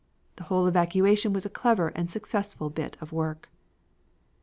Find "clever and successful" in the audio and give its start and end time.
1.51-2.71